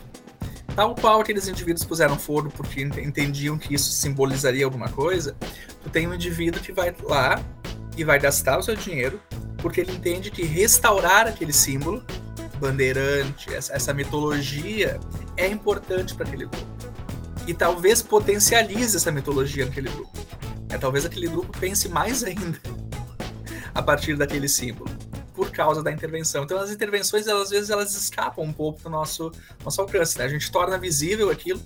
Tal 0.76 0.94
qual 0.94 1.20
aqueles 1.20 1.48
indivíduos 1.48 1.84
puseram 1.84 2.18
fogo 2.18 2.52
porque 2.54 2.82
entendiam 2.82 3.56
que 3.56 3.74
isso 3.74 3.90
simbolizaria 3.90 4.64
alguma 4.64 4.90
coisa, 4.90 5.34
tu 5.82 5.88
tem 5.88 6.06
um 6.06 6.14
indivíduo 6.14 6.60
que 6.60 6.70
vai 6.70 6.94
lá 7.02 7.42
e 7.96 8.04
vai 8.04 8.18
gastar 8.18 8.58
o 8.58 8.62
seu 8.62 8.76
dinheiro 8.76 9.20
porque 9.56 9.80
ele 9.80 9.92
entende 9.92 10.30
que 10.30 10.44
restaurar 10.44 11.26
aquele 11.26 11.52
símbolo 11.52 12.04
bandeirante, 12.60 13.52
essa, 13.52 13.72
essa 13.72 13.94
mitologia 13.94 15.00
é 15.36 15.46
importante 15.46 16.14
para 16.14 16.26
aquele 16.26 16.46
grupo. 16.46 16.66
E 17.46 17.54
talvez 17.54 18.02
potencialize 18.02 18.96
essa 18.96 19.12
mitologia 19.12 19.64
naquele 19.64 19.88
grupo. 19.88 20.12
É, 20.68 20.78
talvez 20.78 21.04
aquele 21.04 21.28
grupo 21.28 21.56
pense 21.58 21.88
mais 21.88 22.22
ainda 22.24 22.60
a 23.74 23.82
partir 23.82 24.16
daquele 24.16 24.48
símbolo, 24.48 24.90
por 25.36 25.50
causa 25.50 25.82
da 25.82 25.92
intervenção. 25.92 26.44
Então 26.44 26.58
as 26.58 26.70
intervenções, 26.70 27.26
elas, 27.26 27.44
às 27.44 27.50
vezes, 27.50 27.70
elas 27.70 27.94
escapam 27.94 28.42
um 28.42 28.52
pouco 28.52 28.82
do 28.82 28.88
nosso, 28.88 29.30
nosso 29.62 29.82
alcance. 29.82 30.18
Né? 30.18 30.24
A 30.24 30.28
gente 30.28 30.50
torna 30.50 30.78
visível 30.78 31.30
aquilo, 31.30 31.60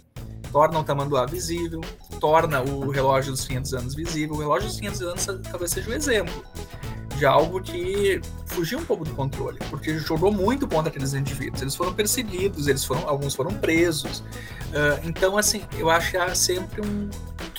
torna 0.51 0.81
o 0.81 0.85
tamanduá 0.85 1.25
visível, 1.25 1.81
torna 2.19 2.61
o 2.61 2.91
relógio 2.91 3.31
dos 3.31 3.47
500 3.47 3.75
anos 3.75 3.95
visível. 3.95 4.35
O 4.35 4.41
relógio 4.41 4.69
dos 4.69 4.81
500 4.81 5.03
anos 5.03 5.27
talvez 5.49 5.71
seja 5.71 5.89
o 5.89 5.93
um 5.93 5.95
exemplo 5.95 6.45
de 7.17 7.27
algo 7.27 7.61
que 7.61 8.21
fugiu 8.47 8.79
um 8.79 8.85
pouco 8.85 9.05
do 9.05 9.15
controle, 9.15 9.59
porque 9.69 9.99
jogou 9.99 10.33
muito 10.33 10.67
contra 10.67 10.89
aqueles 10.89 11.13
indivíduos. 11.13 11.61
Eles 11.61 11.77
foram 11.77 11.93
perseguidos, 11.93 12.67
eles 12.67 12.83
foram, 12.83 13.07
alguns 13.07 13.35
foram 13.35 13.53
presos. 13.53 14.21
Uh, 14.21 15.07
então, 15.07 15.37
assim, 15.37 15.63
eu 15.79 15.91
acho 15.91 16.13
que 16.13 16.17
há 16.17 16.35
sempre 16.35 16.81
um. 16.81 17.11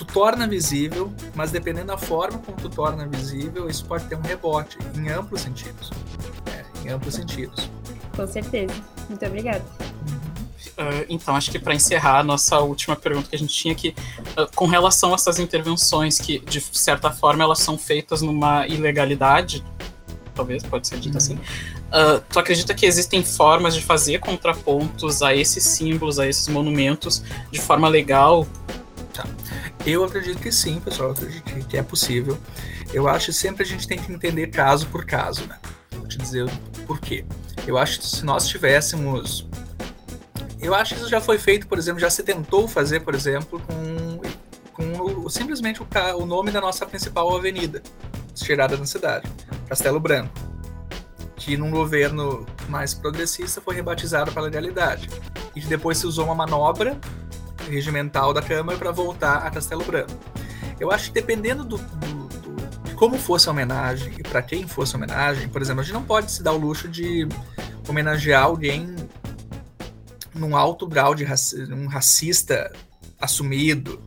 Tu 0.02 0.04
torna 0.06 0.48
visível, 0.48 1.12
mas 1.32 1.52
dependendo 1.52 1.86
da 1.86 1.96
forma 1.96 2.36
como 2.40 2.56
tu 2.56 2.68
torna 2.68 3.06
visível, 3.06 3.70
isso 3.70 3.84
pode 3.84 4.04
ter 4.06 4.16
um 4.16 4.20
rebote 4.20 4.76
em 4.96 5.08
amplos 5.08 5.42
sentidos. 5.42 5.92
É, 6.46 6.64
em 6.84 6.90
amplos 6.90 7.14
sentidos. 7.14 7.70
Com 8.16 8.26
certeza. 8.26 8.74
Muito 9.08 9.24
obrigada. 9.24 9.62
Uh, 10.76 11.06
então, 11.08 11.36
acho 11.36 11.52
que 11.52 11.58
para 11.58 11.72
encerrar 11.72 12.18
a 12.18 12.24
nossa 12.24 12.58
última 12.58 12.96
pergunta 12.96 13.28
que 13.28 13.36
a 13.36 13.38
gente 13.38 13.54
tinha 13.54 13.72
aqui, 13.72 13.94
uh, 14.36 14.50
com 14.56 14.66
relação 14.66 15.12
a 15.12 15.14
essas 15.14 15.38
intervenções 15.38 16.18
que, 16.18 16.40
de 16.40 16.60
certa 16.60 17.12
forma, 17.12 17.44
elas 17.44 17.60
são 17.60 17.78
feitas 17.78 18.22
numa 18.22 18.66
ilegalidade, 18.66 19.64
talvez, 20.34 20.64
pode 20.64 20.88
ser 20.88 20.98
dito 20.98 21.12
uhum. 21.12 21.18
assim, 21.18 21.34
uh, 21.36 22.20
tu 22.28 22.40
acredita 22.40 22.74
que 22.74 22.86
existem 22.86 23.22
formas 23.22 23.72
de 23.72 23.82
fazer 23.82 24.18
contrapontos 24.18 25.22
a 25.22 25.32
esses 25.32 25.62
símbolos, 25.62 26.18
a 26.18 26.26
esses 26.26 26.48
monumentos, 26.48 27.22
de 27.52 27.60
forma 27.60 27.88
legal? 27.88 28.48
Tá. 29.14 29.24
Eu 29.84 30.04
acredito 30.04 30.40
que 30.40 30.52
sim, 30.52 30.80
pessoal, 30.80 31.10
eu 31.10 31.14
acredito 31.14 31.66
que 31.66 31.76
é 31.76 31.82
possível. 31.82 32.38
Eu 32.92 33.08
acho 33.08 33.26
que 33.26 33.32
sempre 33.32 33.62
a 33.64 33.66
gente 33.66 33.86
tem 33.86 33.98
que 33.98 34.12
entender 34.12 34.48
caso 34.48 34.86
por 34.88 35.04
caso, 35.04 35.46
né? 35.46 35.58
Vou 35.92 36.06
te 36.06 36.18
dizer 36.18 36.48
por 36.86 37.00
quê. 37.00 37.24
Eu 37.66 37.78
acho 37.78 37.98
que 38.00 38.06
se 38.06 38.24
nós 38.24 38.46
tivéssemos 38.46 39.46
eu 40.62 40.76
acho 40.76 40.94
que 40.94 41.00
isso 41.00 41.10
já 41.10 41.20
foi 41.20 41.38
feito, 41.38 41.66
por 41.66 41.76
exemplo, 41.76 42.00
já 42.00 42.08
se 42.08 42.22
tentou 42.22 42.68
fazer, 42.68 43.00
por 43.00 43.16
exemplo, 43.16 43.60
com, 43.66 44.20
com 44.72 45.24
o, 45.24 45.28
simplesmente 45.28 45.82
o, 45.82 45.86
o 46.18 46.24
nome 46.24 46.52
da 46.52 46.60
nossa 46.60 46.86
principal 46.86 47.36
avenida, 47.36 47.82
tirada 48.32 48.76
na 48.76 48.86
cidade, 48.86 49.28
Castelo 49.68 49.98
Branco, 49.98 50.32
que 51.34 51.56
num 51.56 51.68
governo 51.68 52.46
mais 52.68 52.94
progressista 52.94 53.60
foi 53.60 53.74
rebatizado 53.74 54.30
para 54.30 54.40
legalidade. 54.40 55.10
E 55.56 55.60
depois 55.60 55.98
se 55.98 56.06
usou 56.06 56.26
uma 56.26 56.34
manobra 56.34 56.96
regimental 57.68 58.32
da 58.32 58.42
Câmara 58.42 58.78
para 58.78 58.90
voltar 58.90 59.38
a 59.38 59.50
Castelo 59.50 59.84
Branco. 59.84 60.12
Eu 60.78 60.90
acho 60.90 61.08
que 61.08 61.14
dependendo 61.14 61.64
do, 61.64 61.78
do, 61.78 62.28
do 62.28 62.82
de 62.84 62.94
como 62.94 63.18
fosse 63.18 63.48
a 63.48 63.52
homenagem 63.52 64.14
e 64.18 64.22
para 64.22 64.42
quem 64.42 64.66
fosse 64.66 64.94
a 64.94 64.98
homenagem, 64.98 65.48
por 65.48 65.62
exemplo, 65.62 65.80
a 65.80 65.84
gente 65.84 65.94
não 65.94 66.04
pode 66.04 66.30
se 66.30 66.42
dar 66.42 66.52
o 66.52 66.58
luxo 66.58 66.88
de 66.88 67.26
homenagear 67.88 68.44
alguém 68.44 68.94
num 70.34 70.56
alto 70.56 70.86
grau 70.86 71.14
de 71.14 71.24
raci 71.24 71.62
um 71.72 71.86
racista 71.86 72.72
assumido, 73.20 74.00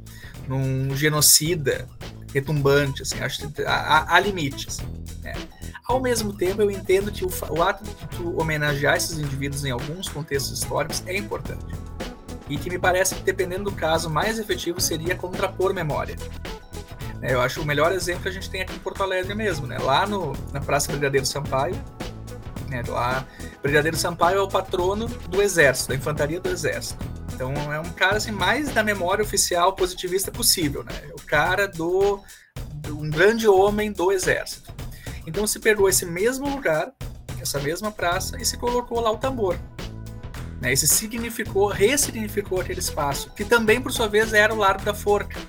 num 0.47 0.95
genocida 0.95 1.87
retumbante, 2.33 3.01
assim, 3.01 3.19
acho 3.21 3.47
que 3.47 3.63
há, 3.63 4.19
limites. 4.19 4.79
Né? 5.21 5.33
Ao 5.85 6.01
mesmo 6.01 6.33
tempo, 6.33 6.61
eu 6.61 6.69
entendo 6.69 7.09
que 7.11 7.23
o, 7.23 7.29
o, 7.49 7.63
ato 7.63 7.83
de 7.85 7.95
tu 8.17 8.37
homenagear 8.37 8.97
esses 8.97 9.17
indivíduos 9.17 9.63
em 9.63 9.71
alguns 9.71 10.09
contextos 10.09 10.59
históricos 10.59 11.01
é 11.05 11.15
importante. 11.15 11.65
E 12.49 12.57
que 12.57 12.69
me 12.69 12.77
parece 12.77 13.15
que, 13.15 13.23
dependendo 13.23 13.65
do 13.65 13.71
caso, 13.71 14.09
mais 14.09 14.37
efetivo 14.37 14.79
seria 14.79 15.15
contrapor 15.15 15.73
memória. 15.73 16.15
Né? 17.19 17.33
Eu 17.33 17.41
acho 17.41 17.61
o 17.61 17.65
melhor 17.65 17.91
exemplo 17.91 18.27
a 18.27 18.31
gente 18.31 18.49
tem 18.49 18.61
aqui 18.61 18.75
em 18.75 18.79
Porto 18.79 19.01
Alegre 19.01 19.33
mesmo, 19.33 19.65
né? 19.65 19.77
lá 19.79 20.05
no, 20.05 20.33
na 20.53 20.61
Praça 20.61 20.91
Brigadeiro 20.91 21.25
Sampaio, 21.25 21.75
né? 22.67 22.83
Lá, 22.87 23.25
Brigadeiro 23.61 23.97
Sampaio 23.97 24.37
é 24.37 24.41
o 24.41 24.47
patrono 24.47 25.07
do 25.07 25.41
exército, 25.41 25.89
da 25.89 25.95
infantaria 25.95 26.39
do 26.39 26.49
exército. 26.49 27.03
Então 27.33 27.51
é 27.73 27.79
um 27.79 27.91
cara 27.91 28.17
assim 28.17 28.31
mais 28.31 28.71
da 28.73 28.83
memória 28.83 29.23
oficial 29.23 29.73
positivista 29.73 30.31
possível, 30.31 30.83
né? 30.83 30.93
É 31.09 31.13
o 31.13 31.25
cara 31.25 31.67
do, 31.67 32.21
do 32.75 32.99
um 32.99 33.09
grande 33.09 33.47
homem 33.47 33.91
do 33.91 34.11
exército. 34.11 34.73
Então 35.27 35.45
se 35.45 35.59
pegou 35.59 35.89
esse 35.89 36.05
mesmo 36.05 36.47
lugar, 36.47 36.91
essa 37.41 37.59
mesma 37.59 37.91
praça 37.91 38.37
e 38.39 38.45
se 38.45 38.57
colocou 38.57 38.99
lá 39.01 39.11
o 39.11 39.17
tambor. 39.17 39.57
Né? 40.65 40.75
Significou, 40.75 41.67
ressignificou 41.67 42.59
aquele 42.59 42.79
espaço, 42.79 43.29
que 43.35 43.45
também 43.45 43.79
por 43.79 43.91
sua 43.91 44.07
vez 44.07 44.33
era 44.33 44.51
o 44.51 44.57
Largo 44.57 44.83
da 44.83 44.95
Forca. 44.95 45.39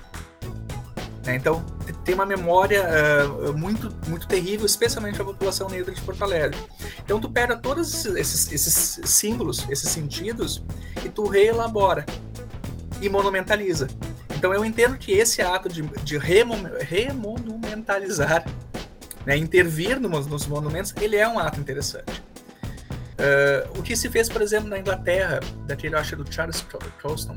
Né? 1.25 1.35
Então 1.35 1.65
tem 2.05 2.13
uma 2.13 2.25
memória 2.25 2.85
uh, 2.85 3.57
muito, 3.57 3.91
muito 4.07 4.27
terrível, 4.27 4.67
especialmente 4.67 5.19
a 5.19 5.25
população 5.25 5.67
negra 5.67 5.91
de 5.91 5.99
Porto 6.01 6.23
Alegre. 6.23 6.55
Então 7.03 7.19
tu 7.19 7.31
pega 7.31 7.57
todos 7.57 8.05
esses, 8.05 8.51
esses 8.51 8.99
símbolos, 9.09 9.65
esses 9.69 9.89
sentidos, 9.89 10.63
e 11.03 11.09
tu 11.09 11.27
reelabora 11.27 12.05
e 13.01 13.09
monumentaliza. 13.09 13.87
Então 14.35 14.53
eu 14.53 14.63
entendo 14.63 14.99
que 14.99 15.13
esse 15.13 15.41
ato 15.41 15.67
de, 15.67 15.81
de 15.81 16.19
remonumentalizar, 16.19 18.45
né, 19.25 19.35
intervir 19.35 19.99
nos, 19.99 20.27
nos 20.27 20.45
monumentos, 20.45 20.93
ele 21.01 21.15
é 21.15 21.27
um 21.27 21.39
ato 21.39 21.59
interessante. 21.59 22.26
Uh, 23.17 23.79
o 23.79 23.83
que 23.83 23.95
se 23.95 24.09
fez, 24.09 24.29
por 24.29 24.41
exemplo, 24.41 24.69
na 24.69 24.77
Inglaterra, 24.77 25.39
daquele, 25.65 25.95
acho, 25.95 26.15
do 26.15 26.31
Charles 26.31 26.65
Colston, 27.01 27.33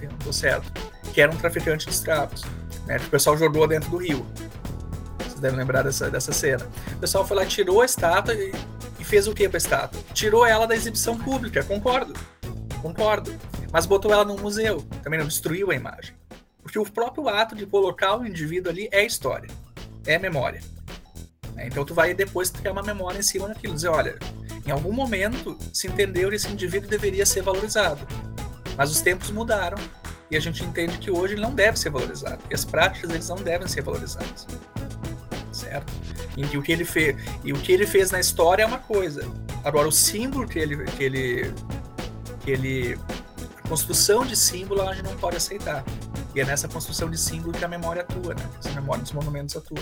não 0.00 0.16
estou 0.18 0.32
certo, 0.32 0.72
que 1.12 1.20
era 1.20 1.30
um 1.30 1.36
traficante 1.36 1.86
de 1.86 1.92
escravos 1.92 2.44
né, 2.88 2.98
que 2.98 3.06
o 3.06 3.10
pessoal 3.10 3.36
jogou 3.36 3.68
dentro 3.68 3.90
do 3.90 3.98
rio. 3.98 4.26
Vocês 5.18 5.38
devem 5.38 5.58
lembrar 5.58 5.82
dessa, 5.82 6.10
dessa 6.10 6.32
cena. 6.32 6.66
O 6.96 6.98
pessoal 6.98 7.24
foi 7.26 7.36
lá, 7.36 7.44
tirou 7.44 7.82
a 7.82 7.84
estátua 7.84 8.34
e, 8.34 8.52
e 8.98 9.04
fez 9.04 9.28
o 9.28 9.34
que 9.34 9.48
para 9.48 9.58
a 9.58 9.58
estátua? 9.58 10.00
Tirou 10.14 10.44
ela 10.44 10.66
da 10.66 10.74
exibição 10.74 11.16
pública, 11.16 11.62
concordo. 11.62 12.14
Concordo. 12.80 13.32
Mas 13.70 13.84
botou 13.84 14.10
ela 14.10 14.24
no 14.24 14.38
museu, 14.38 14.80
também 15.02 15.20
não 15.20 15.28
destruiu 15.28 15.70
a 15.70 15.74
imagem. 15.74 16.14
Porque 16.62 16.78
o 16.78 16.84
próprio 16.84 17.28
ato 17.28 17.54
de 17.54 17.66
colocar 17.66 18.16
o 18.16 18.26
indivíduo 18.26 18.72
ali 18.72 18.88
é 18.90 19.04
história, 19.04 19.48
é 20.06 20.18
memória. 20.18 20.60
Né, 21.54 21.66
então 21.66 21.84
tu 21.84 21.92
vai 21.94 22.14
depois 22.14 22.48
criar 22.50 22.72
uma 22.72 22.82
memória 22.82 23.18
em 23.18 23.22
cima 23.22 23.48
daquilo, 23.48 23.74
dizer, 23.74 23.88
olha, 23.88 24.18
em 24.68 24.70
algum 24.70 24.92
momento 24.92 25.56
se 25.72 25.86
entendeu 25.86 26.28
que 26.28 26.36
esse 26.36 26.48
indivíduo 26.48 26.90
deveria 26.90 27.24
ser 27.24 27.40
valorizado. 27.40 28.06
Mas 28.76 28.90
os 28.90 29.00
tempos 29.00 29.30
mudaram 29.30 29.78
e 30.30 30.36
a 30.36 30.40
gente 30.40 30.62
entende 30.62 30.98
que 30.98 31.10
hoje 31.10 31.34
ele 31.34 31.40
não 31.40 31.54
deve 31.54 31.78
ser 31.78 31.88
valorizado. 31.88 32.42
E 32.50 32.54
as 32.54 32.66
práticas 32.66 33.08
eles 33.10 33.26
não 33.30 33.36
devem 33.36 33.66
ser 33.66 33.80
valorizadas. 33.80 34.46
Certo? 35.50 35.90
E 36.36 36.56
o 36.56 36.62
que 36.62 36.70
ele 36.70 36.84
fez, 36.84 37.16
e 37.42 37.52
o 37.52 37.56
que 37.56 37.72
ele 37.72 37.86
fez 37.86 38.10
na 38.10 38.20
história 38.20 38.62
é 38.62 38.66
uma 38.66 38.78
coisa. 38.78 39.26
Agora 39.64 39.88
o 39.88 39.92
símbolo 39.92 40.46
que 40.46 40.58
ele 40.58 40.84
que 40.84 41.02
ele 41.02 41.54
que 42.44 42.50
ele 42.50 42.98
a 43.64 43.68
construção 43.68 44.26
de 44.26 44.36
símbolo 44.36 44.82
a 44.82 44.92
gente 44.92 45.06
não 45.06 45.16
pode 45.16 45.38
aceitar. 45.38 45.82
E 46.34 46.40
é 46.40 46.44
nessa 46.44 46.68
construção 46.68 47.08
de 47.08 47.18
símbolo 47.18 47.54
que 47.54 47.64
a 47.64 47.68
memória 47.68 48.02
atua, 48.02 48.34
né? 48.34 48.46
Essa 48.58 48.70
memória 48.72 49.02
dos 49.02 49.12
monumentos 49.12 49.56
atua. 49.56 49.80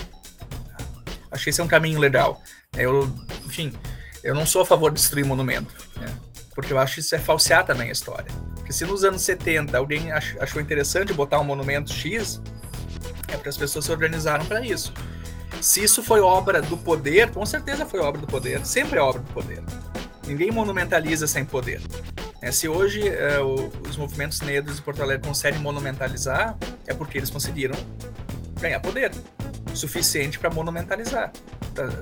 Que 1.37 1.49
esse 1.49 1.59
é 1.59 1.63
um 1.63 1.67
caminho 1.67 1.99
legal. 1.99 2.41
Eu, 2.73 3.07
enfim, 3.45 3.71
eu 4.27 4.35
não 4.35 4.45
sou 4.45 4.61
a 4.61 4.65
favor 4.65 4.91
de 4.91 4.99
destruir 4.99 5.25
monumento, 5.25 5.73
né? 5.95 6.13
porque 6.53 6.73
eu 6.73 6.77
acho 6.77 6.95
que 6.95 6.99
isso 6.99 7.15
é 7.15 7.17
falsear 7.17 7.65
também 7.65 7.87
a 7.87 7.91
história. 7.93 8.29
Porque 8.55 8.73
se 8.73 8.83
nos 8.83 9.05
anos 9.05 9.21
70 9.21 9.77
alguém 9.77 10.11
achou 10.11 10.61
interessante 10.61 11.13
botar 11.13 11.39
um 11.39 11.45
monumento 11.45 11.93
X, 11.93 12.41
é 13.29 13.37
porque 13.37 13.47
as 13.47 13.55
pessoas 13.55 13.85
se 13.85 13.91
organizaram 13.91 14.45
para 14.45 14.59
isso. 14.65 14.93
Se 15.61 15.81
isso 15.81 16.03
foi 16.03 16.19
obra 16.19 16.61
do 16.61 16.75
poder, 16.75 17.31
com 17.31 17.45
certeza 17.45 17.85
foi 17.85 18.01
obra 18.01 18.19
do 18.19 18.27
poder, 18.27 18.65
sempre 18.65 18.99
é 18.99 19.01
obra 19.01 19.21
do 19.21 19.31
poder. 19.31 19.63
Ninguém 20.27 20.51
monumentaliza 20.51 21.25
sem 21.25 21.45
poder. 21.45 21.81
É, 22.41 22.51
se 22.51 22.67
hoje 22.67 23.07
é, 23.07 23.39
o, 23.39 23.71
os 23.89 23.95
movimentos 23.95 24.41
negros 24.41 24.75
de 24.75 24.81
Porto 24.81 25.01
Alegre 25.01 25.25
conseguem 25.25 25.61
monumentalizar, 25.61 26.57
é 26.85 26.93
porque 26.93 27.17
eles 27.17 27.29
conseguiram 27.29 27.75
ganhar 28.59 28.81
poder 28.81 29.11
suficiente 29.73 30.37
para 30.37 30.49
monumentalizar. 30.49 31.31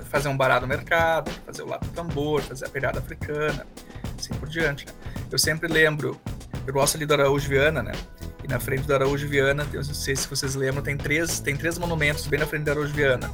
Fazer 0.10 0.28
um 0.30 0.38
barado 0.38 0.62
no 0.62 0.68
mercado, 0.68 1.32
fazer 1.46 1.64
o 1.64 1.68
lado 1.68 1.86
do 1.86 1.92
tambor, 1.94 2.42
fazer 2.42 2.66
a 2.66 2.70
pegada 2.70 3.00
africana, 3.00 3.66
assim 4.18 4.34
por 4.34 4.48
diante. 4.48 4.86
Né? 4.86 4.94
Eu 5.32 5.38
sempre 5.38 5.68
lembro, 5.68 6.20
eu 6.66 6.74
gosto 6.74 6.96
ali 6.96 7.06
do 7.06 7.14
Araújo 7.14 7.48
Viana, 7.48 7.84
né? 7.84 7.94
E 8.44 8.48
na 8.48 8.60
frente 8.60 8.84
do 8.84 8.94
Araújo 8.94 9.28
Viana, 9.28 9.68
eu 9.74 9.84
não 9.84 9.94
sei 9.94 10.16
se 10.16 10.28
vocês 10.28 10.56
lembram, 10.56 10.84
tem 10.84 10.96
três, 10.96 11.40
tem 11.40 11.56
três 11.56 11.78
monumentos 11.78 12.28
bem 12.28 12.40
na 12.40 12.46
frente 12.46 12.64
do 12.64 12.72
Araújo 12.72 12.94
Viana. 12.94 13.32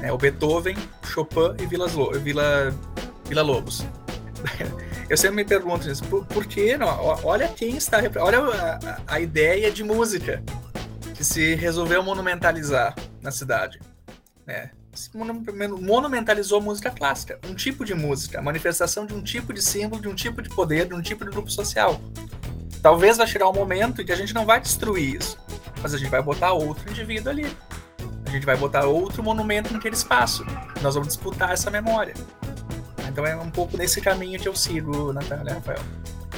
Né? 0.00 0.12
O 0.12 0.18
Beethoven, 0.18 0.76
Chopin 1.04 1.54
e 1.62 1.66
Vila, 1.66 1.88
Vila, 2.18 2.74
Vila 3.26 3.42
Lobos. 3.42 3.84
Eu 5.08 5.16
sempre 5.16 5.36
me 5.36 5.44
pergunto 5.44 5.90
isso, 5.90 6.04
por, 6.04 6.24
por 6.24 6.46
que 6.46 6.76
não? 6.76 6.88
Olha 7.24 7.48
quem 7.48 7.76
está. 7.76 7.98
Olha 8.20 8.38
a, 8.38 9.14
a, 9.14 9.20
ideia 9.20 9.70
de 9.70 9.82
música 9.82 10.40
que 11.14 11.24
se 11.24 11.56
resolveu 11.56 12.00
monumentalizar 12.00 12.94
na 13.20 13.32
cidade. 13.32 13.80
Né? 14.46 14.70
Monumentalizou 15.80 16.60
música 16.60 16.90
clássica, 16.90 17.38
um 17.48 17.54
tipo 17.54 17.84
de 17.84 17.94
música, 17.94 18.38
a 18.38 18.42
manifestação 18.42 19.06
de 19.06 19.14
um 19.14 19.22
tipo 19.22 19.52
de 19.52 19.62
símbolo, 19.62 20.02
de 20.02 20.08
um 20.08 20.14
tipo 20.14 20.42
de 20.42 20.48
poder, 20.48 20.86
de 20.86 20.94
um 20.94 21.00
tipo 21.00 21.24
de 21.24 21.30
grupo 21.30 21.50
social. 21.50 22.00
Talvez 22.82 23.16
vai 23.16 23.26
chegar 23.26 23.48
um 23.48 23.52
momento 23.52 24.02
em 24.02 24.06
que 24.06 24.12
a 24.12 24.16
gente 24.16 24.34
não 24.34 24.44
vai 24.44 24.60
destruir 24.60 25.16
isso, 25.16 25.38
mas 25.82 25.94
a 25.94 25.98
gente 25.98 26.10
vai 26.10 26.22
botar 26.22 26.52
outro 26.52 26.90
indivíduo 26.90 27.30
ali. 27.30 27.46
A 28.26 28.30
gente 28.30 28.46
vai 28.46 28.56
botar 28.56 28.86
outro 28.86 29.22
monumento 29.22 29.72
naquele 29.72 29.94
espaço. 29.94 30.44
Nós 30.80 30.94
vamos 30.94 31.08
disputar 31.08 31.52
essa 31.52 31.70
memória. 31.70 32.14
Então 33.08 33.26
é 33.26 33.36
um 33.36 33.50
pouco 33.50 33.76
nesse 33.76 34.00
caminho 34.00 34.38
que 34.38 34.48
eu 34.48 34.54
sigo, 34.54 35.12
Natália 35.12 35.54
Rafael. 35.54 35.82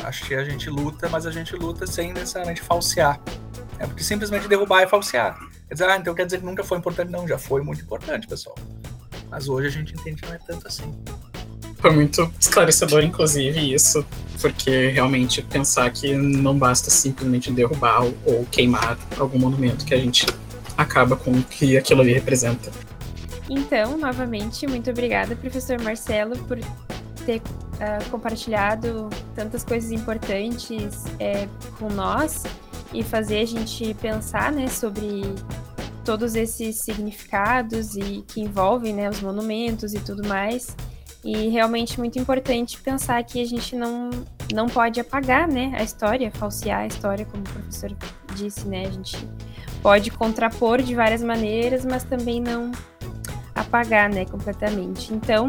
Acho 0.03 0.25
que 0.25 0.35
a 0.35 0.43
gente 0.43 0.69
luta, 0.71 1.09
mas 1.09 1.27
a 1.27 1.31
gente 1.31 1.55
luta 1.55 1.87
sem 1.87 2.13
necessariamente 2.13 2.63
falsear. 2.63 3.21
É 3.83 3.87
porque 3.87 4.05
simplesmente 4.05 4.47
derrubar 4.47 4.81
é 4.83 4.87
falsear. 4.87 5.37
Quer 5.67 5.75
dizer, 5.75 5.91
ah, 5.91 5.97
então 5.97 6.15
quer 6.15 6.25
dizer 6.25 6.39
que 6.39 6.45
nunca 6.47 6.63
foi 6.63 6.79
importante. 6.79 7.11
Não, 7.11 7.27
já 7.27 7.37
foi 7.37 7.63
muito 7.63 7.83
importante, 7.83 8.29
pessoal. 8.29 8.57
Mas 9.29 9.49
hoje 9.49 9.67
a 9.67 9.71
gente 9.71 9.93
entende 9.93 10.23
que 10.23 10.29
não 10.29 10.35
é 10.37 10.39
tanto 10.39 10.69
assim. 10.69 10.95
Foi 11.79 11.91
muito 11.91 12.33
esclarecedor, 12.39 13.03
inclusive, 13.03 13.75
isso, 13.75 14.07
porque 14.41 14.91
realmente 14.91 15.43
pensar 15.43 15.91
que 15.91 16.15
não 16.15 16.57
basta 16.57 16.91
simplesmente 16.91 17.51
derrubar 17.51 18.05
ou 18.25 18.47
queimar 18.53 18.97
algum 19.19 19.41
monumento 19.41 19.85
que 19.85 19.93
a 19.93 19.99
gente 19.99 20.27
acaba 20.79 21.17
com 21.17 21.33
o 21.33 21.43
que 21.43 21.77
aquilo 21.77 22.03
ali 22.03 22.13
representa. 22.13 22.71
Então, 23.51 23.99
novamente, 23.99 24.65
muito 24.69 24.91
obrigada, 24.91 25.35
professor 25.35 25.81
Marcelo, 25.83 26.39
por 26.45 26.61
ter 27.27 27.39
uh, 27.39 28.11
compartilhado 28.13 29.11
tantas 29.35 29.65
coisas 29.65 29.91
importantes 29.91 31.03
é, 31.19 31.49
com 31.81 31.89
nós 31.89 32.45
e 32.93 33.03
fazer 33.03 33.41
a 33.41 33.47
gente 33.47 33.95
pensar 33.95 34.53
né, 34.53 34.69
sobre 34.69 35.23
todos 36.05 36.35
esses 36.35 36.81
significados 36.81 37.97
e 37.97 38.25
que 38.27 38.41
envolvem 38.41 38.95
né, 38.95 39.09
os 39.09 39.21
monumentos 39.21 39.95
e 39.95 40.01
tudo 40.01 40.27
mais. 40.27 40.77
E 41.25 41.49
realmente 41.49 41.99
muito 41.99 42.19
importante 42.19 42.81
pensar 42.81 43.23
que 43.23 43.41
a 43.41 43.45
gente 43.47 43.77
não, 43.77 44.11
não 44.53 44.67
pode 44.67 45.01
apagar 45.01 45.47
né, 45.47 45.73
a 45.79 45.83
história, 45.83 46.31
falsear 46.33 46.81
a 46.81 46.87
história, 46.87 47.25
como 47.25 47.45
o 47.45 47.49
professor 47.49 47.97
disse, 48.35 48.67
né? 48.67 48.87
A 48.87 48.91
gente 48.91 49.29
pode 49.83 50.11
contrapor 50.11 50.83
de 50.83 50.95
várias 50.97 51.23
maneiras, 51.23 51.85
mas 51.85 52.03
também 52.03 52.41
não 52.41 52.73
apagar, 53.55 54.11
né, 54.11 54.25
completamente. 54.25 55.15
Então, 55.15 55.49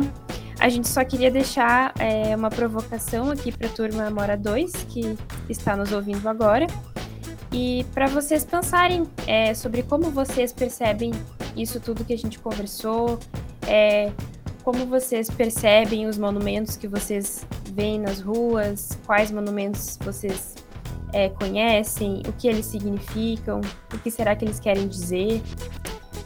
a 0.59 0.69
gente 0.69 0.87
só 0.87 1.03
queria 1.03 1.31
deixar 1.31 1.93
é, 1.99 2.35
uma 2.35 2.49
provocação 2.49 3.31
aqui 3.31 3.51
para 3.51 3.67
a 3.67 3.71
turma 3.71 4.09
Mora 4.11 4.37
2, 4.37 4.71
que 4.89 5.17
está 5.49 5.75
nos 5.75 5.91
ouvindo 5.91 6.27
agora, 6.29 6.67
e 7.53 7.85
para 7.93 8.07
vocês 8.07 8.43
pensarem 8.43 9.03
é, 9.27 9.53
sobre 9.53 9.83
como 9.83 10.09
vocês 10.09 10.51
percebem 10.51 11.11
isso 11.55 11.79
tudo 11.79 12.03
que 12.03 12.11
a 12.11 12.17
gente 12.17 12.39
conversou, 12.39 13.19
é, 13.67 14.11
como 14.63 14.87
vocês 14.87 15.29
percebem 15.29 16.07
os 16.07 16.17
monumentos 16.17 16.75
que 16.75 16.87
vocês 16.87 17.45
veem 17.73 17.99
nas 17.99 18.21
ruas, 18.21 18.97
quais 19.05 19.29
monumentos 19.29 19.99
vocês 20.01 20.55
é, 21.13 21.29
conhecem, 21.29 22.23
o 22.27 22.33
que 22.33 22.47
eles 22.47 22.65
significam, 22.65 23.61
o 23.93 23.99
que 23.99 24.09
será 24.09 24.35
que 24.35 24.43
eles 24.43 24.59
querem 24.59 24.87
dizer. 24.87 25.41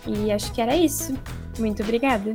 E 0.05 0.31
acho 0.31 0.53
que 0.53 0.61
era 0.61 0.77
isso. 0.77 1.13
Muito 1.59 1.83
obrigada. 1.83 2.33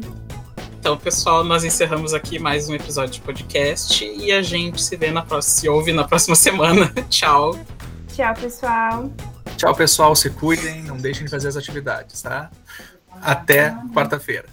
Então, 0.78 0.98
pessoal, 0.98 1.42
nós 1.44 1.64
encerramos 1.64 2.12
aqui 2.12 2.38
mais 2.38 2.68
um 2.68 2.74
episódio 2.74 3.14
de 3.14 3.20
podcast 3.20 4.05
e 4.05 4.33
a 4.33 4.42
gente 4.42 4.83
se 4.83 4.96
vê 4.96 5.11
na 5.11 5.22
próxima, 5.22 5.61
se 5.61 5.68
ouve 5.68 5.92
na 5.92 6.05
próxima 6.05 6.35
semana. 6.37 6.92
Tchau. 7.09 7.59
Tchau, 8.14 8.35
pessoal. 8.35 9.11
Tchau, 9.57 9.75
pessoal. 9.75 10.14
Se 10.14 10.31
cuidem, 10.31 10.83
não 10.83 10.96
deixem 10.96 11.25
de 11.25 11.31
fazer 11.31 11.48
as 11.48 11.57
atividades, 11.57 12.20
tá? 12.20 12.51
Até 13.22 13.75
quarta-feira. 13.94 14.48